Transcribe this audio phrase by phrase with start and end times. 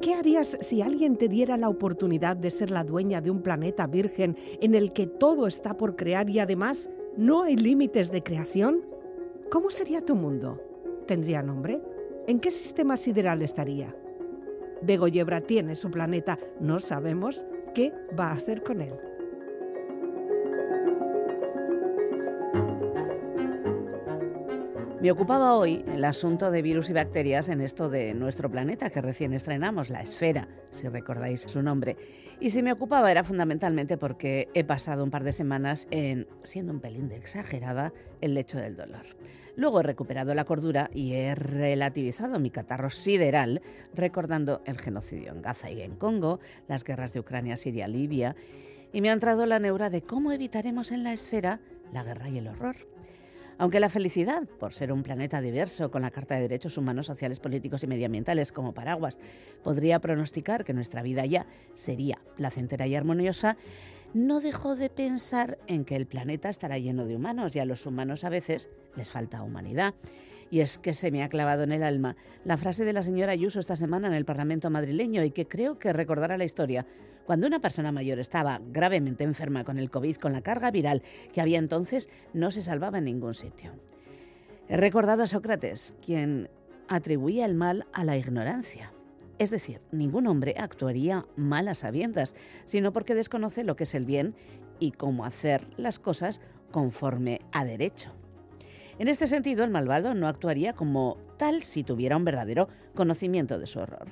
[0.00, 3.86] ¿Qué harías si alguien te diera la oportunidad de ser la dueña de un planeta
[3.86, 6.88] virgen en el que todo está por crear y además
[7.18, 8.80] no hay límites de creación?
[9.50, 10.58] ¿Cómo sería tu mundo?
[11.06, 11.82] ¿Tendría nombre?
[12.26, 13.94] ¿En qué sistema sideral estaría?
[14.80, 17.44] Begoyebra tiene su planeta, no sabemos
[17.74, 18.94] qué va a hacer con él.
[25.00, 29.00] Me ocupaba hoy el asunto de virus y bacterias en esto de nuestro planeta que
[29.00, 31.96] recién estrenamos, la esfera, si recordáis su nombre.
[32.38, 36.74] Y si me ocupaba era fundamentalmente porque he pasado un par de semanas en, siendo
[36.74, 39.06] un pelín de exagerada, el lecho del dolor.
[39.56, 43.62] Luego he recuperado la cordura y he relativizado mi catarro sideral,
[43.94, 48.36] recordando el genocidio en Gaza y en Congo, las guerras de Ucrania, Siria, Libia,
[48.92, 51.58] y me ha entrado la neura de cómo evitaremos en la esfera
[51.90, 52.76] la guerra y el horror.
[53.60, 57.40] Aunque la felicidad, por ser un planeta diverso con la Carta de Derechos Humanos, Sociales,
[57.40, 59.18] Políticos y Medioambientales como paraguas,
[59.62, 63.58] podría pronosticar que nuestra vida ya sería placentera y armoniosa,
[64.14, 67.84] no dejó de pensar en que el planeta estará lleno de humanos y a los
[67.84, 69.92] humanos a veces les falta humanidad.
[70.50, 73.32] Y es que se me ha clavado en el alma la frase de la señora
[73.32, 76.86] Ayuso esta semana en el Parlamento madrileño y que creo que recordará la historia
[77.24, 81.40] cuando una persona mayor estaba gravemente enferma con el COVID, con la carga viral que
[81.40, 83.72] había entonces, no se salvaba en ningún sitio.
[84.68, 86.48] He recordado a Sócrates, quien
[86.88, 88.92] atribuía el mal a la ignorancia.
[89.38, 92.34] Es decir, ningún hombre actuaría mal a sabiendas,
[92.66, 94.34] sino porque desconoce lo que es el bien
[94.78, 98.12] y cómo hacer las cosas conforme a derecho.
[99.00, 103.64] En este sentido, el malvado no actuaría como tal si tuviera un verdadero conocimiento de
[103.64, 104.08] su horror.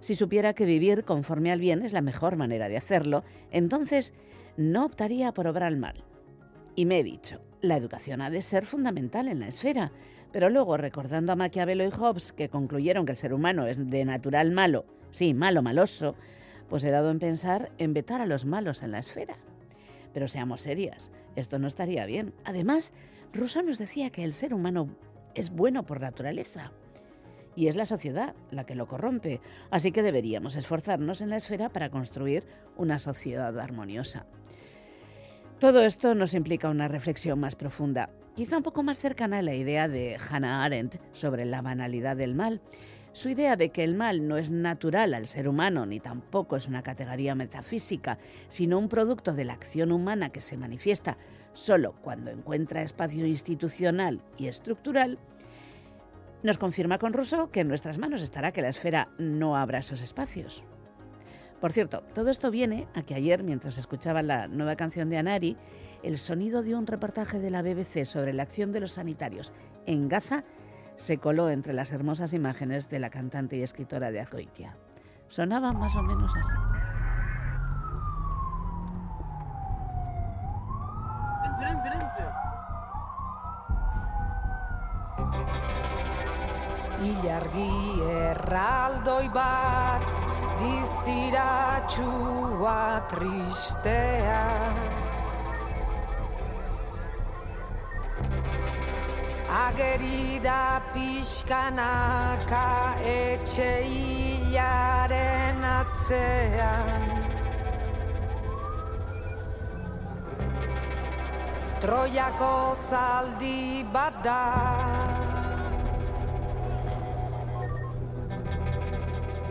[0.00, 4.14] Si supiera que vivir conforme al bien es la mejor manera de hacerlo, entonces
[4.56, 6.02] no optaría por obrar mal.
[6.74, 9.92] Y me he dicho, la educación ha de ser fundamental en la esfera,
[10.32, 14.06] pero luego recordando a Maquiavelo y Hobbes que concluyeron que el ser humano es de
[14.06, 16.14] natural malo, sí, malo, maloso,
[16.70, 19.36] pues he dado en pensar en vetar a los malos en la esfera.
[20.12, 22.34] Pero seamos serias, esto no estaría bien.
[22.44, 22.92] Además,
[23.32, 24.88] Rousseau nos decía que el ser humano
[25.34, 26.72] es bueno por naturaleza
[27.56, 29.40] y es la sociedad la que lo corrompe,
[29.70, 32.44] así que deberíamos esforzarnos en la esfera para construir
[32.76, 34.26] una sociedad armoniosa.
[35.58, 39.54] Todo esto nos implica una reflexión más profunda, quizá un poco más cercana a la
[39.54, 42.60] idea de Hannah Arendt sobre la banalidad del mal.
[43.12, 46.68] Su idea de que el mal no es natural al ser humano ni tampoco es
[46.68, 48.18] una categoría metafísica,
[48.48, 51.18] sino un producto de la acción humana que se manifiesta
[51.52, 55.18] solo cuando encuentra espacio institucional y estructural,
[56.42, 60.00] nos confirma con Rousseau que en nuestras manos estará que la esfera no abra esos
[60.00, 60.64] espacios.
[61.60, 65.58] Por cierto, todo esto viene a que ayer, mientras escuchaba la nueva canción de Anari,
[66.02, 69.52] el sonido de un reportaje de la BBC sobre la acción de los sanitarios
[69.86, 70.44] en Gaza
[70.96, 74.76] se coló entre las hermosas imágenes de la cantante y escritora de Azoitia.
[75.28, 76.56] Sonaba más o menos así.
[87.00, 90.04] Ilargi erraldoi bat
[90.60, 94.44] diztiratxua tristea.
[99.48, 102.68] Ageri da pixkanaka
[103.14, 107.08] etxe hilaren atzean.
[111.80, 114.44] Troiako zaldi bat da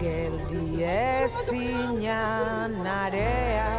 [0.00, 2.20] geldi ezina
[2.84, 3.70] narea